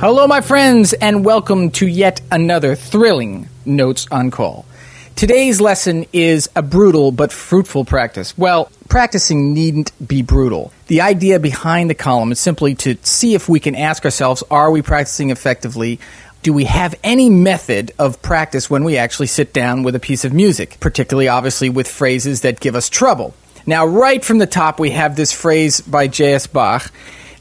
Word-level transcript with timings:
Hello, 0.00 0.26
my 0.26 0.40
friends, 0.40 0.94
and 0.94 1.26
welcome 1.26 1.70
to 1.72 1.86
yet 1.86 2.22
another 2.32 2.74
thrilling 2.74 3.50
Notes 3.66 4.06
on 4.10 4.30
Call. 4.30 4.64
Today's 5.14 5.60
lesson 5.60 6.06
is 6.10 6.48
a 6.56 6.62
brutal 6.62 7.12
but 7.12 7.30
fruitful 7.30 7.84
practice. 7.84 8.32
Well, 8.38 8.72
practicing 8.88 9.52
needn't 9.52 9.92
be 10.08 10.22
brutal. 10.22 10.72
The 10.86 11.02
idea 11.02 11.38
behind 11.38 11.90
the 11.90 11.94
column 11.94 12.32
is 12.32 12.40
simply 12.40 12.74
to 12.76 12.96
see 13.02 13.34
if 13.34 13.46
we 13.46 13.60
can 13.60 13.74
ask 13.74 14.06
ourselves 14.06 14.42
are 14.50 14.70
we 14.70 14.80
practicing 14.80 15.28
effectively? 15.28 16.00
Do 16.42 16.54
we 16.54 16.64
have 16.64 16.94
any 17.04 17.28
method 17.28 17.92
of 17.98 18.22
practice 18.22 18.70
when 18.70 18.84
we 18.84 18.96
actually 18.96 19.26
sit 19.26 19.52
down 19.52 19.82
with 19.82 19.94
a 19.94 20.00
piece 20.00 20.24
of 20.24 20.32
music, 20.32 20.78
particularly 20.80 21.28
obviously 21.28 21.68
with 21.68 21.86
phrases 21.86 22.40
that 22.40 22.58
give 22.58 22.74
us 22.74 22.88
trouble? 22.88 23.34
Now, 23.66 23.84
right 23.84 24.24
from 24.24 24.38
the 24.38 24.46
top, 24.46 24.80
we 24.80 24.92
have 24.92 25.14
this 25.14 25.30
phrase 25.30 25.82
by 25.82 26.06
J.S. 26.06 26.46
Bach 26.46 26.90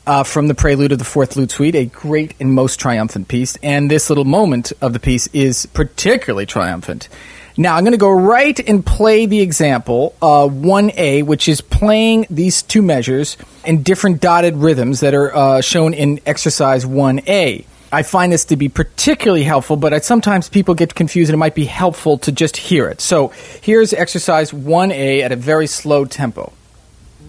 uh, 0.10 0.24
from 0.24 0.48
the 0.48 0.56
Prelude 0.56 0.92
of 0.92 0.98
the 0.98 1.06
Fourth 1.06 1.36
Lute 1.36 1.52
Suite, 1.52 1.76
a 1.76 1.86
great 1.86 2.34
and 2.40 2.52
most 2.52 2.80
triumphant 2.80 3.28
piece. 3.28 3.56
And 3.62 3.92
this 3.92 4.10
little 4.10 4.26
moment 4.26 4.74
of 4.82 4.94
the 4.94 5.00
piece 5.00 5.28
is 5.28 5.68
particularly 5.68 6.48
triumphant. 6.48 7.10
Now, 7.58 7.76
I'm 7.76 7.84
going 7.84 7.92
to 7.92 7.98
go 7.98 8.10
right 8.10 8.60
and 8.68 8.84
play 8.84 9.28
the 9.28 9.42
example, 9.42 10.16
uh, 10.20 10.48
1A, 10.48 11.24
which 11.24 11.48
is 11.48 11.62
playing 11.62 12.26
these 12.32 12.64
two 12.64 12.82
measures 12.82 13.38
in 13.64 13.84
different 13.84 14.20
dotted 14.20 14.56
rhythms 14.56 15.02
that 15.02 15.14
are 15.14 15.36
uh, 15.36 15.62
shown 15.62 15.94
in 15.94 16.20
exercise 16.26 16.86
1A. 16.86 17.66
I 17.92 18.02
find 18.02 18.32
this 18.32 18.46
to 18.46 18.56
be 18.56 18.68
particularly 18.68 19.44
helpful, 19.44 19.76
but 19.76 19.94
I, 19.94 20.00
sometimes 20.00 20.50
people 20.50 20.74
get 20.74 20.96
confused 20.96 21.30
and 21.30 21.36
it 21.36 21.38
might 21.38 21.56
be 21.56 21.66
helpful 21.66 22.18
to 22.20 22.32
just 22.32 22.58
hear 22.58 22.88
it. 22.88 23.00
So 23.00 23.28
here's 23.62 23.94
exercise 23.94 24.52
1A 24.52 25.22
at 25.22 25.32
a 25.32 25.36
very 25.36 25.68
slow 25.68 26.06
tempo. 26.06 26.52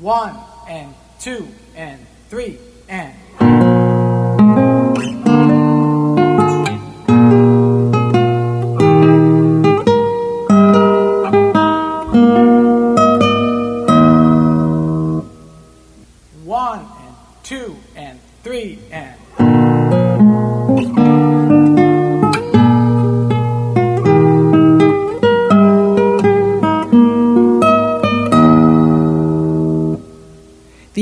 One 0.01 0.35
and 0.67 0.95
two 1.19 1.47
and 1.77 2.07
three 2.31 2.59
and. 2.91 3.15
One 16.45 16.81
and 16.81 17.15
two 17.45 17.77
and 17.95 18.19
three 18.43 18.81
and. 18.91 19.17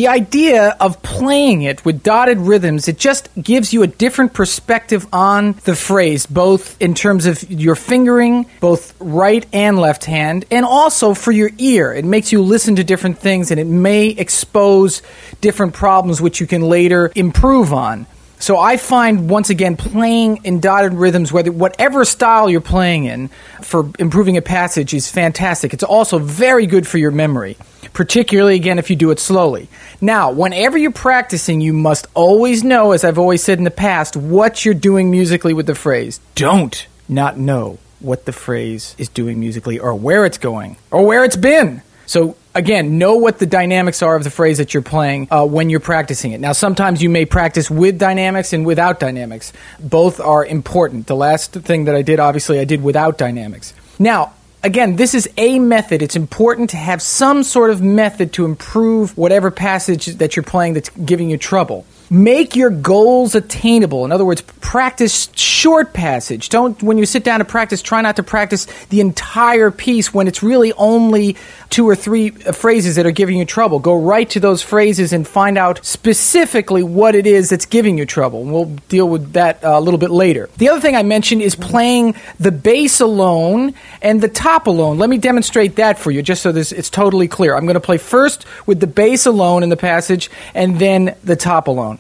The 0.08 0.14
idea 0.14 0.74
of 0.80 1.02
playing 1.02 1.60
it 1.60 1.84
with 1.84 2.02
dotted 2.02 2.38
rhythms, 2.38 2.88
it 2.88 2.98
just 2.98 3.28
gives 3.34 3.74
you 3.74 3.82
a 3.82 3.86
different 3.86 4.32
perspective 4.32 5.06
on 5.12 5.52
the 5.64 5.76
phrase, 5.76 6.24
both 6.24 6.80
in 6.80 6.94
terms 6.94 7.26
of 7.26 7.50
your 7.50 7.74
fingering, 7.74 8.46
both 8.58 8.98
right 9.00 9.44
and 9.52 9.78
left 9.78 10.06
hand, 10.06 10.46
and 10.50 10.64
also 10.64 11.12
for 11.12 11.30
your 11.30 11.50
ear. 11.58 11.92
It 11.92 12.06
makes 12.06 12.32
you 12.32 12.40
listen 12.40 12.76
to 12.76 12.84
different 12.84 13.18
things 13.18 13.50
and 13.50 13.60
it 13.60 13.66
may 13.66 14.06
expose 14.06 15.02
different 15.42 15.74
problems 15.74 16.22
which 16.22 16.40
you 16.40 16.46
can 16.46 16.62
later 16.62 17.12
improve 17.14 17.74
on. 17.74 18.06
So 18.38 18.56
I 18.58 18.78
find 18.78 19.28
once 19.28 19.50
again 19.50 19.76
playing 19.76 20.44
in 20.44 20.60
dotted 20.60 20.94
rhythms, 20.94 21.32
whether 21.32 21.52
whatever 21.52 22.06
style 22.06 22.48
you're 22.48 22.60
playing 22.62 23.04
in, 23.04 23.28
for 23.62 23.90
improving 23.98 24.38
a 24.38 24.42
passage 24.42 24.94
is 24.94 25.10
fantastic. 25.10 25.74
It's 25.74 25.82
also 25.82 26.18
very 26.18 26.66
good 26.66 26.86
for 26.86 26.96
your 26.96 27.10
memory, 27.10 27.58
particularly 27.98 28.54
again 28.54 28.78
if 28.78 28.91
you 28.91 28.94
do 28.94 29.10
it 29.10 29.18
slowly. 29.18 29.66
Now, 30.00 30.30
whenever 30.30 30.78
you're 30.78 30.92
practicing, 30.92 31.60
you 31.60 31.72
must 31.72 32.06
always 32.14 32.62
know, 32.62 32.92
as 32.92 33.02
I've 33.02 33.18
always 33.18 33.42
said 33.42 33.58
in 33.58 33.64
the 33.64 33.72
past, 33.72 34.16
what 34.16 34.64
you're 34.64 34.72
doing 34.72 35.10
musically 35.10 35.52
with 35.52 35.66
the 35.66 35.74
phrase. 35.74 36.20
Don't 36.36 36.86
not 37.08 37.38
know 37.38 37.78
what 37.98 38.24
the 38.24 38.32
phrase 38.32 38.94
is 38.98 39.08
doing 39.08 39.41
musically 39.41 39.81
or 39.81 39.97
where 39.97 40.25
it's 40.25 40.38
going 40.38 40.76
or 40.92 41.04
where 41.06 41.25
it's 41.25 41.34
been. 41.34 41.82
So 42.06 42.36
again, 42.54 42.98
know 42.98 43.16
what 43.16 43.41
the 43.41 43.47
dynamics 43.47 44.00
are 44.00 44.15
of 44.15 44.22
the 44.22 44.30
phrase 44.30 44.59
that 44.59 44.75
you're 44.75 44.82
playing 44.84 45.26
uh, 45.32 45.44
when 45.44 45.69
you're 45.69 45.80
practicing 45.80 46.30
it. 46.30 46.38
Now, 46.38 46.53
sometimes 46.53 47.03
you 47.03 47.10
may 47.10 47.25
practice 47.25 47.69
with 47.69 47.98
dynamics 47.98 48.53
and 48.53 48.65
without 48.65 49.00
dynamics. 49.00 49.53
Both 49.80 50.20
are 50.20 50.47
important. 50.47 51.09
The 51.09 51.16
last 51.16 51.50
thing 51.50 51.86
that 51.86 51.97
I 51.97 52.03
did, 52.03 52.20
obviously, 52.20 52.60
I 52.60 52.65
did 52.65 52.80
without 52.80 53.19
dynamics. 53.19 53.75
Now, 53.98 54.34
again, 54.62 54.96
this 54.96 55.14
is 55.14 55.28
a 55.36 55.58
method. 55.58 56.02
It's 56.02 56.16
important 56.16 56.70
to 56.70 56.76
have 56.76 57.02
some 57.02 57.42
sort 57.42 57.70
of 57.70 57.82
method 57.82 58.32
to 58.34 58.44
improve 58.44 59.16
whatever 59.16 59.50
passage 59.50 60.06
that 60.06 60.36
you're 60.36 60.42
playing 60.42 60.74
that's 60.74 60.91
giving 60.91 61.30
you 61.30 61.36
trouble. 61.36 61.84
Make 62.10 62.56
your 62.56 62.70
goals 62.70 63.34
attainable. 63.34 64.04
In 64.04 64.12
other 64.12 64.24
words, 64.24 64.41
practice 64.41 65.28
short 65.34 65.92
passage. 65.92 66.48
Don't, 66.48 66.82
when 66.82 66.96
you 66.96 67.04
sit 67.04 67.22
down 67.22 67.41
to 67.41 67.44
practice, 67.44 67.82
try 67.82 68.00
not 68.00 68.16
to 68.16 68.22
practice 68.22 68.66
the 68.88 69.00
entire 69.00 69.70
piece 69.70 70.14
when 70.14 70.26
it's 70.26 70.42
really 70.42 70.72
only 70.72 71.36
two 71.68 71.88
or 71.88 71.94
three 71.94 72.30
phrases 72.30 72.97
that 72.97 73.04
are 73.04 73.10
giving 73.10 73.38
you 73.38 73.44
trouble. 73.44 73.78
Go 73.78 74.00
right 74.00 74.28
to 74.30 74.41
those 74.41 74.62
phrases 74.62 75.12
and 75.12 75.28
find 75.28 75.58
out 75.58 75.84
specifically 75.84 76.82
what 76.82 77.14
it 77.14 77.26
is 77.26 77.50
that's 77.50 77.66
giving 77.66 77.98
you 77.98 78.06
trouble. 78.06 78.42
And 78.42 78.52
we'll 78.52 78.76
deal 78.88 79.08
with 79.08 79.34
that 79.34 79.62
uh, 79.62 79.78
a 79.78 79.80
little 79.80 79.98
bit 79.98 80.10
later. 80.10 80.48
The 80.56 80.70
other 80.70 80.80
thing 80.80 80.97
I 80.97 81.02
mentioned 81.02 81.42
is 81.42 81.54
playing 81.54 82.14
the 82.41 82.52
bass 82.52 83.00
alone 83.00 83.74
and 84.00 84.20
the 84.20 84.28
top 84.28 84.66
alone. 84.66 84.98
Let 84.98 85.10
me 85.10 85.18
demonstrate 85.18 85.76
that 85.76 85.98
for 85.98 86.10
you 86.10 86.22
just 86.22 86.42
so 86.42 86.52
this, 86.52 86.72
it's 86.72 86.91
totally 86.91 87.28
clear. 87.28 87.54
I'm 87.54 87.64
going 87.64 87.74
to 87.74 87.80
play 87.80 87.98
first 87.98 88.47
with 88.66 88.80
the 88.80 88.86
bass 88.86 89.26
alone 89.26 89.62
in 89.62 89.68
the 89.68 89.76
passage 89.76 90.30
and 90.54 90.78
then 90.78 91.14
the 91.22 91.36
top 91.36 91.68
alone. 91.68 91.97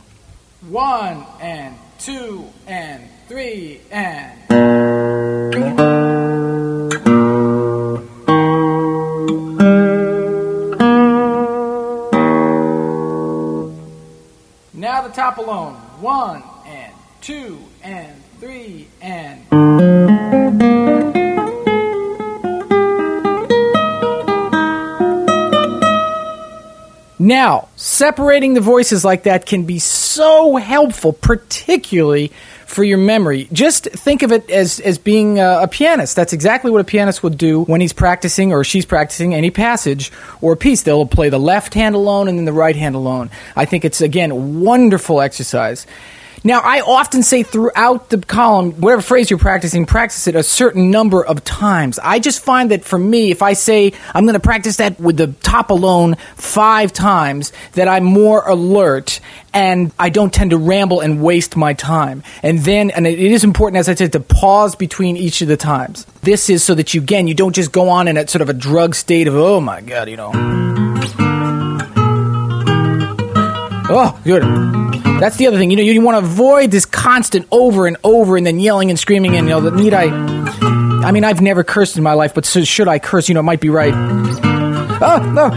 One 0.70 1.24
and 1.40 1.76
two 1.98 2.44
and 2.66 3.08
three 3.26 3.80
and. 3.90 4.38
Now 14.74 15.00
the 15.00 15.08
top 15.14 15.38
alone. 15.38 15.72
One 16.02 16.42
and 16.66 16.92
two 17.22 17.58
and 17.82 18.22
three 18.38 18.88
and. 19.00 19.97
Now, 27.28 27.68
separating 27.76 28.54
the 28.54 28.62
voices 28.62 29.04
like 29.04 29.24
that 29.24 29.44
can 29.44 29.64
be 29.64 29.80
so 29.80 30.56
helpful, 30.56 31.12
particularly 31.12 32.32
for 32.64 32.82
your 32.82 32.96
memory. 32.96 33.50
Just 33.52 33.84
think 33.84 34.22
of 34.22 34.32
it 34.32 34.48
as, 34.48 34.80
as 34.80 34.96
being 34.96 35.38
a, 35.38 35.64
a 35.64 35.68
pianist. 35.68 36.16
That's 36.16 36.32
exactly 36.32 36.70
what 36.70 36.80
a 36.80 36.84
pianist 36.84 37.22
would 37.22 37.36
do 37.36 37.64
when 37.64 37.82
he's 37.82 37.92
practicing 37.92 38.54
or 38.54 38.64
she's 38.64 38.86
practicing 38.86 39.34
any 39.34 39.50
passage 39.50 40.10
or 40.40 40.56
piece. 40.56 40.84
They'll 40.84 41.04
play 41.04 41.28
the 41.28 41.38
left 41.38 41.74
hand 41.74 41.94
alone 41.94 42.28
and 42.28 42.38
then 42.38 42.46
the 42.46 42.52
right 42.54 42.74
hand 42.74 42.94
alone. 42.94 43.28
I 43.54 43.66
think 43.66 43.84
it's, 43.84 44.00
again, 44.00 44.62
wonderful 44.62 45.20
exercise. 45.20 45.86
Now, 46.44 46.60
I 46.60 46.80
often 46.80 47.22
say 47.22 47.42
throughout 47.42 48.10
the 48.10 48.18
column, 48.18 48.72
whatever 48.72 49.02
phrase 49.02 49.30
you're 49.30 49.38
practicing, 49.38 49.86
practice 49.86 50.26
it 50.26 50.34
a 50.34 50.42
certain 50.42 50.90
number 50.90 51.24
of 51.24 51.44
times. 51.44 51.98
I 51.98 52.18
just 52.18 52.40
find 52.40 52.70
that 52.70 52.84
for 52.84 52.98
me, 52.98 53.30
if 53.30 53.42
I 53.42 53.54
say 53.54 53.92
I'm 54.14 54.24
going 54.24 54.34
to 54.34 54.40
practice 54.40 54.76
that 54.76 55.00
with 55.00 55.16
the 55.16 55.28
top 55.28 55.70
alone 55.70 56.16
five 56.36 56.92
times, 56.92 57.52
that 57.72 57.88
I'm 57.88 58.04
more 58.04 58.42
alert 58.48 59.20
and 59.52 59.92
I 59.98 60.10
don't 60.10 60.32
tend 60.32 60.50
to 60.50 60.58
ramble 60.58 61.00
and 61.00 61.22
waste 61.22 61.56
my 61.56 61.72
time. 61.72 62.22
And 62.42 62.60
then, 62.60 62.90
and 62.90 63.06
it 63.06 63.18
is 63.18 63.44
important, 63.44 63.78
as 63.78 63.88
I 63.88 63.94
said, 63.94 64.12
to 64.12 64.20
pause 64.20 64.76
between 64.76 65.16
each 65.16 65.42
of 65.42 65.48
the 65.48 65.56
times. 65.56 66.06
This 66.22 66.50
is 66.50 66.62
so 66.62 66.74
that 66.74 66.94
you, 66.94 67.00
again, 67.00 67.26
you 67.26 67.34
don't 67.34 67.54
just 67.54 67.72
go 67.72 67.88
on 67.88 68.08
in 68.08 68.16
a 68.16 68.28
sort 68.28 68.42
of 68.42 68.48
a 68.48 68.54
drug 68.54 68.94
state 68.94 69.26
of, 69.26 69.34
oh 69.34 69.60
my 69.60 69.80
God, 69.80 70.08
you 70.08 70.16
know. 70.16 70.97
Oh, 73.90 74.20
good. 74.22 74.42
That's 75.18 75.36
the 75.36 75.46
other 75.46 75.56
thing. 75.56 75.70
You 75.70 75.78
know, 75.78 75.82
you 75.82 76.00
want 76.02 76.22
to 76.22 76.30
avoid 76.30 76.70
this 76.70 76.84
constant 76.84 77.48
over 77.50 77.86
and 77.86 77.96
over 78.04 78.36
and 78.36 78.46
then 78.46 78.60
yelling 78.60 78.90
and 78.90 78.98
screaming 78.98 79.34
and, 79.34 79.48
you 79.48 79.54
know, 79.54 79.62
the 79.62 79.70
need 79.70 79.94
I. 79.94 80.04
I 81.06 81.10
mean, 81.10 81.24
I've 81.24 81.40
never 81.40 81.64
cursed 81.64 81.96
in 81.96 82.02
my 82.02 82.12
life, 82.12 82.34
but 82.34 82.44
so 82.44 82.64
should 82.64 82.86
I 82.86 82.98
curse? 82.98 83.28
You 83.28 83.34
know, 83.34 83.40
it 83.40 83.44
might 83.44 83.60
be 83.60 83.70
right. 83.70 83.94
Oh, 83.94 85.32
no. 85.32 85.48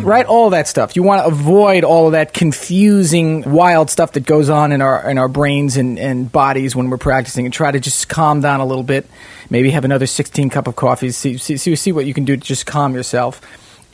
Right? 0.00 0.24
All 0.24 0.50
that 0.50 0.66
stuff. 0.66 0.96
You 0.96 1.02
want 1.02 1.22
to 1.22 1.26
avoid 1.26 1.84
all 1.84 2.06
of 2.06 2.12
that 2.12 2.32
confusing, 2.32 3.42
wild 3.42 3.90
stuff 3.90 4.12
that 4.12 4.24
goes 4.24 4.48
on 4.48 4.72
in 4.72 4.80
our 4.80 5.10
in 5.10 5.18
our 5.18 5.28
brains 5.28 5.76
and, 5.76 5.98
and 5.98 6.30
bodies 6.30 6.74
when 6.74 6.88
we're 6.88 6.96
practicing 6.96 7.44
and 7.44 7.52
try 7.52 7.70
to 7.70 7.80
just 7.80 8.08
calm 8.08 8.40
down 8.40 8.60
a 8.60 8.66
little 8.66 8.84
bit. 8.84 9.06
Maybe 9.50 9.70
have 9.72 9.84
another 9.84 10.06
16 10.06 10.48
cup 10.48 10.68
of 10.68 10.76
coffee. 10.76 11.10
See, 11.10 11.36
see, 11.36 11.56
see 11.56 11.92
what 11.92 12.06
you 12.06 12.14
can 12.14 12.24
do 12.24 12.36
to 12.36 12.42
just 12.42 12.66
calm 12.66 12.94
yourself 12.94 13.42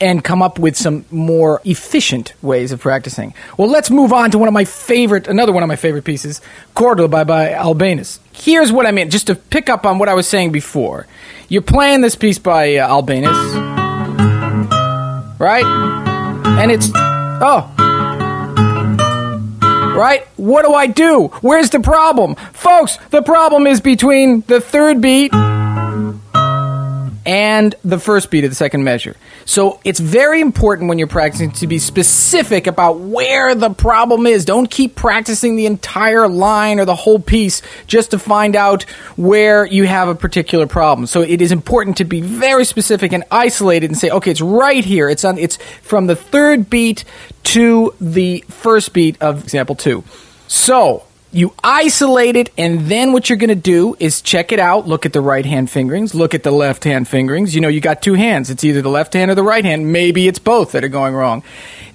and 0.03 0.21
come 0.21 0.41
up 0.41 0.59
with 0.59 0.75
some 0.75 1.05
more 1.11 1.61
efficient 1.63 2.33
ways 2.41 2.73
of 2.73 2.81
practicing. 2.81 3.33
Well, 3.57 3.69
let's 3.69 3.89
move 3.89 4.11
on 4.11 4.31
to 4.31 4.37
one 4.37 4.49
of 4.49 4.53
my 4.53 4.65
favorite, 4.65 5.29
another 5.29 5.53
one 5.53 5.63
of 5.63 5.69
my 5.69 5.77
favorite 5.77 6.03
pieces, 6.03 6.41
Cordoba 6.75 7.23
by, 7.23 7.49
Albéniz. 7.51 8.19
Here's 8.33 8.71
what 8.71 8.85
I 8.85 8.91
mean, 8.91 9.09
just 9.09 9.27
to 9.27 9.35
pick 9.35 9.69
up 9.69 9.85
on 9.85 9.99
what 9.99 10.09
I 10.09 10.13
was 10.13 10.27
saying 10.27 10.51
before. 10.51 11.07
You're 11.47 11.61
playing 11.61 12.01
this 12.01 12.15
piece 12.15 12.37
by 12.37 12.75
uh, 12.75 12.89
Albéniz, 12.89 13.33
right? 15.39 15.65
And 16.59 16.69
it's, 16.69 16.91
oh. 16.93 17.69
Right? 19.95 20.27
What 20.37 20.65
do 20.65 20.73
I 20.73 20.87
do? 20.87 21.27
Where's 21.41 21.69
the 21.69 21.79
problem? 21.79 22.35
Folks, 22.51 22.97
the 23.11 23.21
problem 23.21 23.67
is 23.67 23.79
between 23.79 24.41
the 24.47 24.59
third 24.59 24.99
beat 24.99 25.31
and 27.25 27.75
the 27.83 27.99
first 27.99 28.29
beat 28.29 28.43
of 28.43 28.51
the 28.51 28.55
second 28.55 28.83
measure. 28.83 29.15
So 29.45 29.79
it's 29.83 29.99
very 29.99 30.41
important 30.41 30.89
when 30.89 30.97
you're 30.97 31.07
practicing 31.07 31.51
to 31.51 31.67
be 31.67 31.79
specific 31.79 32.67
about 32.67 32.99
where 32.99 33.55
the 33.55 33.69
problem 33.69 34.27
is. 34.27 34.45
Don't 34.45 34.69
keep 34.69 34.95
practicing 34.95 35.55
the 35.55 35.65
entire 35.65 36.27
line 36.27 36.79
or 36.79 36.85
the 36.85 36.95
whole 36.95 37.19
piece 37.19 37.61
just 37.87 38.11
to 38.11 38.19
find 38.19 38.55
out 38.55 38.83
where 39.15 39.65
you 39.65 39.85
have 39.85 40.07
a 40.07 40.15
particular 40.15 40.67
problem. 40.67 41.07
So 41.07 41.21
it 41.21 41.41
is 41.41 41.51
important 41.51 41.97
to 41.97 42.05
be 42.05 42.21
very 42.21 42.65
specific 42.65 43.13
and 43.13 43.23
isolated 43.31 43.89
and 43.89 43.97
say, 43.97 44.09
okay, 44.09 44.31
it's 44.31 44.41
right 44.41 44.83
here. 44.83 45.09
It's 45.09 45.23
on 45.23 45.37
it's 45.37 45.57
from 45.81 46.07
the 46.07 46.15
third 46.15 46.69
beat 46.69 47.05
to 47.43 47.93
the 47.99 48.43
first 48.49 48.93
beat 48.93 49.21
of 49.21 49.43
example 49.43 49.75
2. 49.75 50.03
So, 50.47 51.03
you 51.33 51.53
isolate 51.63 52.35
it, 52.35 52.51
and 52.57 52.81
then 52.81 53.11
what 53.11 53.29
you're 53.29 53.37
going 53.37 53.49
to 53.49 53.55
do 53.55 53.95
is 53.99 54.21
check 54.21 54.51
it 54.51 54.59
out. 54.59 54.87
Look 54.87 55.05
at 55.05 55.13
the 55.13 55.21
right 55.21 55.45
hand 55.45 55.69
fingerings. 55.69 56.13
Look 56.13 56.33
at 56.33 56.43
the 56.43 56.51
left 56.51 56.83
hand 56.83 57.07
fingerings. 57.07 57.55
You 57.55 57.61
know, 57.61 57.67
you 57.67 57.81
got 57.81 58.01
two 58.01 58.13
hands. 58.13 58.49
It's 58.49 58.63
either 58.63 58.81
the 58.81 58.89
left 58.89 59.13
hand 59.13 59.31
or 59.31 59.35
the 59.35 59.43
right 59.43 59.65
hand. 59.65 59.91
Maybe 59.91 60.27
it's 60.27 60.39
both 60.39 60.73
that 60.73 60.83
are 60.83 60.89
going 60.89 61.15
wrong. 61.15 61.43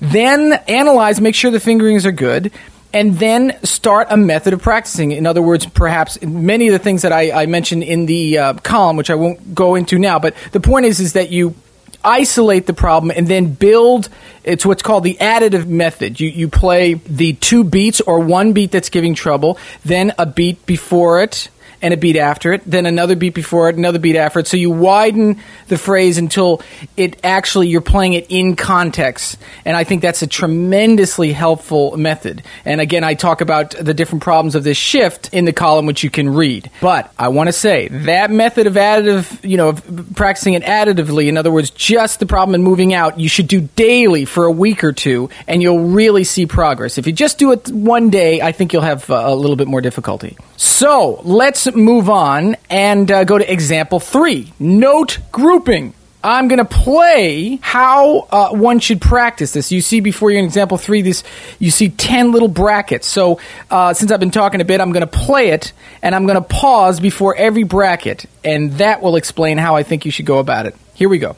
Then 0.00 0.52
analyze, 0.67 1.20
make 1.20 1.35
sure 1.35 1.50
the 1.50 1.61
fingerings 1.61 2.05
are 2.05 2.12
good 2.12 2.52
and 2.93 3.19
then 3.19 3.58
start 3.64 4.08
a 4.11 4.17
method 4.17 4.52
of 4.52 4.62
practicing. 4.62 5.12
In 5.12 5.26
other 5.26 5.43
words, 5.43 5.67
perhaps 5.67 6.20
many 6.23 6.69
of 6.69 6.73
the 6.73 6.79
things 6.79 7.02
that 7.02 7.12
I, 7.12 7.43
I 7.43 7.46
mentioned 7.46 7.82
in 7.82 8.06
the 8.06 8.38
uh, 8.38 8.55
column, 8.55 8.96
which 8.96 9.11
I 9.11 9.14
won't 9.14 9.55
go 9.55 9.75
into 9.75 9.99
now, 9.99 10.19
but 10.19 10.35
the 10.52 10.61
point 10.61 10.87
is, 10.87 11.00
is 11.00 11.12
that 11.12 11.31
you 11.31 11.55
isolate 12.04 12.66
the 12.66 12.72
problem 12.72 13.12
and 13.14 13.26
then 13.28 13.52
build 13.52 14.08
it's 14.44 14.64
what's 14.64 14.82
called 14.82 15.04
the 15.04 15.16
additive 15.20 15.66
method. 15.66 16.18
You, 16.18 16.28
you 16.28 16.48
play 16.48 16.94
the 16.94 17.34
two 17.34 17.64
beats 17.64 18.00
or 18.00 18.20
one 18.20 18.52
beat 18.52 18.70
that's 18.70 18.88
giving 18.88 19.14
trouble 19.14 19.58
then 19.84 20.12
a 20.18 20.26
beat 20.26 20.64
before 20.64 21.22
it 21.22 21.50
and 21.80 21.94
a 21.94 21.96
beat 21.96 22.16
after 22.16 22.52
it, 22.52 22.62
then 22.66 22.86
another 22.86 23.16
beat 23.16 23.34
before 23.34 23.69
it, 23.69 23.76
another 23.76 23.98
beat 23.98 24.16
after 24.16 24.40
it. 24.40 24.46
So 24.46 24.56
you 24.56 24.70
widen 24.70 25.40
the 25.69 25.78
phrase 25.78 26.19
until 26.19 26.62
it 26.96 27.19
actually 27.25 27.69
you're 27.69 27.80
playing 27.80 28.14
it 28.14 28.26
in 28.28 28.56
context. 28.56 29.38
And 29.64 29.76
I 29.76 29.84
think 29.84 30.02
that's 30.02 30.22
a 30.22 30.26
tremendously 30.26 31.32
helpful 31.32 31.96
method. 31.96 32.42
And 32.64 32.80
again, 32.80 33.04
I 33.04 33.14
talk 33.14 33.40
about 33.40 33.70
the 33.70 33.94
different 33.94 34.22
problems 34.22 34.54
of 34.54 34.64
this 34.64 34.76
shift 34.76 35.32
in 35.32 35.44
the 35.44 35.52
column 35.52 35.86
which 35.86 36.02
you 36.02 36.10
can 36.10 36.30
read. 36.30 36.70
But 36.80 37.12
I 37.19 37.28
want 37.28 37.48
to 37.48 37.52
say 37.52 37.88
that 37.88 38.30
method 38.30 38.66
of 38.66 38.75
additive, 38.75 39.48
you 39.48 39.56
know, 39.56 39.70
of 39.70 40.14
practicing 40.14 40.54
it 40.54 40.62
additively, 40.64 41.28
in 41.28 41.36
other 41.36 41.52
words, 41.52 41.70
just 41.70 42.20
the 42.20 42.26
problem 42.26 42.54
and 42.54 42.64
moving 42.64 42.92
out, 42.94 43.20
you 43.20 43.28
should 43.28 43.48
do 43.48 43.60
daily 43.76 44.25
for 44.25 44.44
a 44.44 44.52
week 44.52 44.82
or 44.82 44.92
two 44.92 45.30
and 45.46 45.62
you'll 45.62 45.84
really 45.84 46.25
see 46.25 46.46
progress. 46.46 46.98
If 46.98 47.06
you 47.06 47.12
just 47.12 47.38
do 47.38 47.52
it 47.52 47.69
one 47.69 48.10
day, 48.10 48.40
I 48.40 48.52
think 48.52 48.72
you'll 48.72 48.82
have 48.82 49.08
uh, 49.10 49.22
a 49.25 49.34
little 49.34 49.56
bit 49.56 49.69
more 49.69 49.80
difficulty. 49.80 50.36
So 50.56 51.20
let's 51.25 51.67
move 51.76 52.08
on 52.08 52.56
and 52.70 53.10
uh, 53.10 53.24
go 53.24 53.38
to 53.38 53.52
example 53.52 54.00
three 54.00 54.52
note 54.58 55.18
grouping. 55.32 55.94
I'm 56.22 56.48
going 56.48 56.58
to 56.58 56.64
play 56.64 57.60
how 57.62 58.26
uh, 58.30 58.50
one 58.50 58.80
should 58.80 59.00
practice 59.00 59.52
this. 59.52 59.70
You 59.70 59.80
see 59.80 60.00
before 60.00 60.32
you 60.32 60.38
in 60.38 60.44
example 60.44 60.76
three, 60.76 61.00
this 61.00 61.22
you 61.60 61.70
see 61.70 61.90
ten 61.90 62.32
little 62.32 62.48
brackets. 62.48 63.06
So 63.06 63.38
uh, 63.70 63.94
since 63.94 64.10
I've 64.10 64.18
been 64.18 64.32
talking 64.32 64.60
a 64.60 64.64
bit, 64.64 64.80
I'm 64.80 64.90
going 64.90 65.06
to 65.08 65.18
play 65.18 65.50
it 65.50 65.72
and 66.02 66.14
I'm 66.14 66.26
going 66.26 66.40
to 66.40 66.48
pause 66.48 66.98
before 66.98 67.36
every 67.36 67.62
bracket, 67.62 68.26
and 68.42 68.72
that 68.74 69.00
will 69.00 69.14
explain 69.14 69.58
how 69.58 69.76
I 69.76 69.84
think 69.84 70.04
you 70.04 70.10
should 70.10 70.26
go 70.26 70.38
about 70.38 70.66
it. 70.66 70.74
Here 70.94 71.08
we 71.08 71.18
go. 71.18 71.36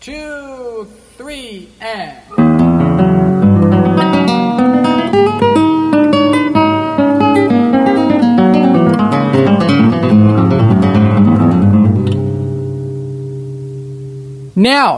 Two, 0.00 0.88
three, 1.16 1.68
and. 1.80 2.77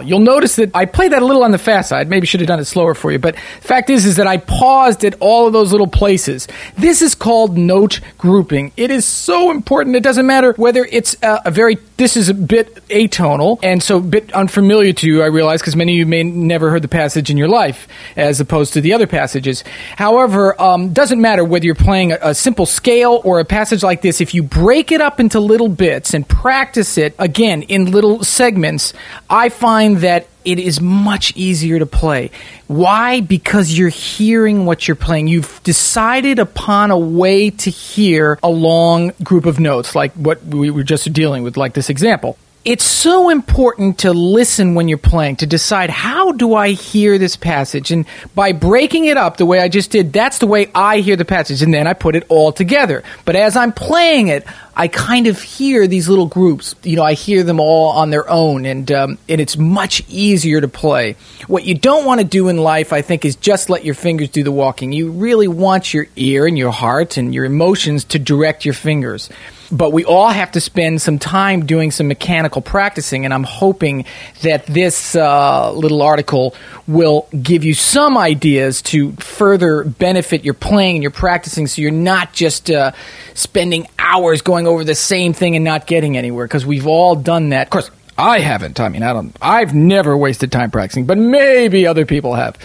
You'll 0.02 0.20
notice 0.20 0.56
that 0.56 0.70
I 0.75 0.85
played 0.87 1.12
that 1.12 1.23
a 1.23 1.25
little 1.25 1.43
on 1.43 1.50
the 1.50 1.58
fast 1.58 1.88
side. 1.88 2.08
Maybe 2.08 2.26
should 2.26 2.41
have 2.41 2.49
done 2.49 2.61
it 2.61 2.64
slower 2.64 2.94
for 2.94 3.11
you. 3.12 3.19
But 3.19 3.38
fact 3.61 3.91
is, 3.91 4.06
is 4.06 4.17
that 4.17 4.26
I 4.26 4.38
paused 4.38 5.05
at 5.05 5.14
all 5.20 5.47
of 5.47 5.52
those 5.52 5.73
little 5.73 5.87
places. 5.87 6.49
This 6.76 7.02
is 7.02 7.14
called 7.14 7.56
note 7.56 8.00
grouping. 8.19 8.73
It 8.76 8.91
is 8.91 9.05
so 9.05 9.50
important. 9.50 9.97
It 9.97 10.02
doesn't 10.02 10.26
matter 10.26 10.52
whether 10.56 10.85
it's 10.85 11.17
a, 11.23 11.41
a 11.47 11.50
very, 11.50 11.76
this 12.00 12.17
is 12.17 12.31
a 12.31 12.35
bit 12.35 12.75
atonal 12.88 13.58
and 13.62 13.82
so 13.82 13.99
a 13.99 14.00
bit 14.00 14.32
unfamiliar 14.32 14.91
to 14.94 15.06
you, 15.06 15.23
I 15.23 15.26
realize, 15.26 15.61
because 15.61 15.76
many 15.76 15.93
of 15.93 15.99
you 15.99 16.06
may 16.06 16.23
never 16.23 16.70
heard 16.70 16.81
the 16.81 16.88
passage 16.88 17.29
in 17.29 17.37
your 17.37 17.47
life 17.47 17.87
as 18.17 18.41
opposed 18.41 18.73
to 18.73 18.81
the 18.81 18.94
other 18.94 19.06
passages. 19.06 19.62
However, 19.97 20.58
um, 20.61 20.94
doesn't 20.94 21.20
matter 21.20 21.44
whether 21.44 21.67
you're 21.67 21.75
playing 21.75 22.12
a, 22.12 22.19
a 22.23 22.35
simple 22.35 22.64
scale 22.64 23.20
or 23.23 23.38
a 23.38 23.44
passage 23.44 23.82
like 23.82 24.00
this. 24.00 24.23
If 24.23 24.32
you 24.32 24.43
break 24.43 24.93
it 24.93 25.02
up 25.02 25.20
into 25.20 25.41
little 25.41 25.69
bits 25.69 26.14
and 26.14 26.26
practice 26.26 26.97
it 26.97 27.14
again 27.19 27.64
in 27.64 27.93
little 27.93 28.25
segments, 28.25 28.94
I 29.29 29.50
find 29.50 29.99
that 29.99 30.26
it 30.45 30.59
is 30.59 30.81
much 30.81 31.37
easier 31.37 31.79
to 31.79 31.87
play. 31.87 32.31
Why? 32.67 33.21
Because 33.21 33.77
you're 33.77 33.89
hearing 33.89 34.67
what 34.67 34.89
you're 34.89 34.95
playing. 34.95 35.29
You've 35.29 35.61
decided 35.63 36.39
upon 36.39 36.91
a 36.91 36.99
way 36.99 37.51
to 37.51 37.71
hear 37.71 38.39
a 38.43 38.49
long 38.49 39.13
group 39.23 39.47
of 39.47 39.61
notes, 39.61 39.95
like 39.95 40.13
what 40.15 40.45
we 40.45 40.71
were 40.71 40.83
just 40.83 41.13
dealing 41.13 41.43
with, 41.43 41.57
like 41.57 41.75
this 41.75 41.91
example 41.91 42.37
it's 42.62 42.85
so 42.85 43.31
important 43.31 44.01
to 44.01 44.12
listen 44.12 44.75
when 44.75 44.87
you're 44.87 44.99
playing 44.99 45.37
to 45.37 45.47
decide 45.47 45.89
how 45.89 46.33
do 46.33 46.55
I 46.55 46.73
hear 46.73 47.17
this 47.17 47.35
passage? 47.35 47.91
And 47.91 48.05
by 48.35 48.53
breaking 48.53 49.07
it 49.07 49.17
up 49.17 49.39
the 49.39 49.47
way 49.47 49.61
I 49.61 49.69
just 49.69 49.91
did 49.91 50.12
that's 50.12 50.39
the 50.39 50.47
way 50.47 50.71
I 50.75 50.99
hear 50.99 51.17
the 51.17 51.25
passage. 51.25 51.62
And 51.62 51.73
then 51.73 51.87
I 51.87 51.95
put 51.95 52.17
it 52.17 52.27
all 52.29 52.53
together. 52.53 53.03
But 53.25 53.37
as 53.37 53.57
I'm 53.57 53.73
playing 53.73 54.29
it 54.29 54.47
I 54.77 54.89
kind 54.89 55.27
of 55.27 55.41
hear 55.41 55.87
these 55.87 56.09
little 56.09 56.27
groups. 56.27 56.75
You 56.83 56.97
know 56.97 57.03
I 57.03 57.15
hear 57.15 57.43
them 57.43 57.61
all 57.61 57.93
on 57.93 58.11
their 58.11 58.29
own. 58.29 58.67
And 58.67 58.93
um, 58.93 59.19
and 59.27 59.41
it's 59.41 59.56
much 59.56 60.03
easier 60.09 60.61
to 60.61 60.69
play. 60.69 61.17
What 61.47 61.65
you 61.65 61.75
don't 61.75 62.05
want 62.05 62.21
to 62.21 62.27
do 62.27 62.49
in 62.49 62.59
life 62.59 62.93
I 62.93 63.01
think 63.01 63.25
is 63.25 63.37
just 63.37 63.71
let 63.71 63.87
your 63.87 63.95
fingers 63.95 64.29
do 64.29 64.43
the 64.43 64.53
walking. 64.53 64.93
You 64.93 65.13
really 65.13 65.49
want 65.49 65.95
your 65.95 66.09
ear 66.15 66.47
and 66.47 66.59
your 66.59 66.73
heart 66.73 67.17
and 67.17 67.35
your 67.35 67.47
emotions 67.47 68.05
to 68.05 68.19
direct 68.19 68.67
your 68.67 68.75
fingers 68.75 69.31
but 69.70 69.93
we 69.93 70.05
all 70.05 70.28
have 70.28 70.52
to 70.52 70.61
spend 70.61 71.00
some 71.00 71.19
time 71.19 71.67
doing 71.67 71.90
some 71.90 72.08
mechanical 72.08 72.62
practicing, 72.62 73.25
and 73.25 73.32
I'm 73.32 73.44
hoping 73.44 74.05
that 74.43 74.67
this 74.67 75.14
uh, 75.14 75.72
little 75.72 76.02
article 76.02 76.55
will 76.87 77.28
give 77.43 77.64
you 77.64 77.75
some 77.75 78.19
ideas 78.19 78.82
to 78.82 79.12
further 79.12 79.84
benefit 79.84 80.44
your 80.44 80.55
playing 80.55 80.96
and 80.96 81.02
your 81.02 81.12
practicing 81.12 81.67
so 81.67 81.82
you're 81.82 81.91
not 81.91 82.32
just 82.32 82.70
uh, 82.70 82.93
spending 83.34 83.86
hours 83.98 84.43
going 84.43 84.67
over 84.67 84.84
the 84.84 84.94
same 84.94 85.32
thing 85.32 85.56
and 85.56 85.65
not 85.65 85.86
getting 85.86 86.17
anywhere, 86.17 86.46
because 86.46 86.67
we've 86.67 86.86
all 86.86 87.15
done 87.15 87.50
that. 87.50 87.67
Of 87.69 87.70
course, 87.70 87.91
I 88.19 88.41
haven't. 88.41 88.81
I 88.81 88.89
mean, 88.89 89.03
I 89.03 89.12
don't. 89.12 89.34
I've 89.41 89.74
never 89.74 90.17
wasted 90.17 90.53
time 90.53 90.70
practicing, 90.70 91.06
but 91.06 91.17
maybe 91.17 91.86
other 91.86 92.05
people 92.06 92.34
have. 92.34 92.58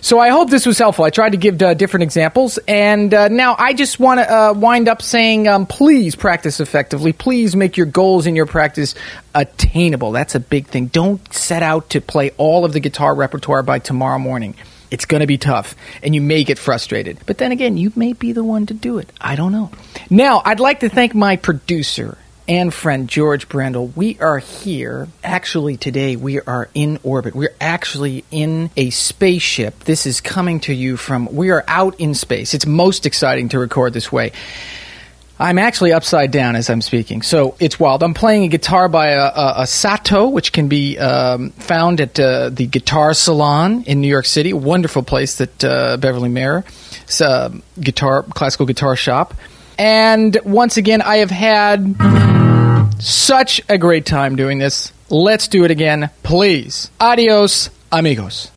So 0.00 0.18
I 0.18 0.28
hope 0.28 0.50
this 0.50 0.66
was 0.66 0.78
helpful. 0.78 1.04
I 1.04 1.10
tried 1.10 1.30
to 1.30 1.36
give 1.36 1.60
uh, 1.60 1.74
different 1.74 2.04
examples, 2.04 2.58
and 2.68 3.12
uh, 3.12 3.28
now 3.28 3.56
I 3.58 3.72
just 3.72 3.98
want 3.98 4.20
to 4.20 4.32
uh, 4.32 4.52
wind 4.52 4.88
up 4.88 5.02
saying, 5.02 5.48
um, 5.48 5.66
please 5.66 6.14
practice 6.14 6.60
effectively. 6.60 7.12
Please 7.12 7.56
make 7.56 7.76
your 7.76 7.86
goals 7.86 8.26
in 8.26 8.36
your 8.36 8.46
practice 8.46 8.94
attainable. 9.34 10.12
That's 10.12 10.34
a 10.34 10.40
big 10.40 10.66
thing. 10.66 10.86
Don't 10.86 11.32
set 11.32 11.62
out 11.62 11.90
to 11.90 12.00
play 12.00 12.30
all 12.36 12.64
of 12.64 12.72
the 12.72 12.80
guitar 12.80 13.14
repertoire 13.14 13.62
by 13.62 13.78
tomorrow 13.78 14.18
morning. 14.18 14.54
It's 14.90 15.04
going 15.04 15.20
to 15.20 15.26
be 15.26 15.36
tough, 15.36 15.74
and 16.02 16.14
you 16.14 16.22
may 16.22 16.44
get 16.44 16.58
frustrated. 16.58 17.18
But 17.26 17.38
then 17.38 17.52
again, 17.52 17.76
you 17.76 17.92
may 17.94 18.14
be 18.14 18.32
the 18.32 18.44
one 18.44 18.66
to 18.66 18.74
do 18.74 18.98
it. 18.98 19.12
I 19.20 19.36
don't 19.36 19.52
know. 19.52 19.70
Now, 20.08 20.40
I'd 20.44 20.60
like 20.60 20.80
to 20.80 20.88
thank 20.88 21.14
my 21.14 21.36
producer, 21.36 22.16
and 22.48 22.72
friend 22.72 23.08
George 23.08 23.48
Brandel. 23.48 23.94
We 23.94 24.18
are 24.20 24.38
here. 24.38 25.08
Actually, 25.22 25.76
today 25.76 26.16
we 26.16 26.40
are 26.40 26.70
in 26.74 26.98
orbit. 27.02 27.34
We're 27.34 27.54
actually 27.60 28.24
in 28.30 28.70
a 28.76 28.88
spaceship. 28.88 29.84
This 29.84 30.06
is 30.06 30.22
coming 30.22 30.60
to 30.60 30.72
you 30.72 30.96
from, 30.96 31.26
we 31.26 31.50
are 31.50 31.62
out 31.68 32.00
in 32.00 32.14
space. 32.14 32.54
It's 32.54 32.66
most 32.66 33.04
exciting 33.04 33.50
to 33.50 33.58
record 33.58 33.92
this 33.92 34.10
way. 34.10 34.32
I'm 35.38 35.58
actually 35.58 35.92
upside 35.92 36.32
down 36.32 36.56
as 36.56 36.68
I'm 36.68 36.80
speaking, 36.80 37.22
so 37.22 37.54
it's 37.60 37.78
wild. 37.78 38.02
I'm 38.02 38.14
playing 38.14 38.42
a 38.42 38.48
guitar 38.48 38.88
by 38.88 39.10
a, 39.10 39.26
a, 39.26 39.54
a 39.58 39.66
Sato, 39.68 40.26
which 40.28 40.52
can 40.52 40.66
be 40.68 40.98
um, 40.98 41.50
found 41.50 42.00
at 42.00 42.18
uh, 42.18 42.48
the 42.48 42.66
Guitar 42.66 43.14
Salon 43.14 43.84
in 43.84 44.00
New 44.00 44.08
York 44.08 44.24
City, 44.24 44.52
wonderful 44.52 45.04
place 45.04 45.36
that 45.36 45.62
uh, 45.62 45.96
Beverly 45.98 46.28
Maher, 46.28 46.64
a 47.20 47.52
guitar, 47.78 48.24
classical 48.24 48.66
guitar 48.66 48.96
shop. 48.96 49.34
And 49.78 50.36
once 50.44 50.76
again, 50.76 51.02
I 51.02 51.18
have 51.18 51.30
had 51.30 51.96
such 53.00 53.60
a 53.68 53.78
great 53.78 54.06
time 54.06 54.36
doing 54.36 54.58
this. 54.58 54.92
Let's 55.10 55.48
do 55.48 55.64
it 55.64 55.70
again, 55.70 56.10
please. 56.22 56.90
Adios, 57.00 57.70
amigos. 57.90 58.50